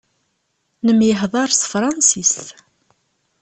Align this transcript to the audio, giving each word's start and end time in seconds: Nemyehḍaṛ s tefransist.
Nemyehḍaṛ 0.85 1.47
s 1.53 1.59
tefransist. 1.61 2.47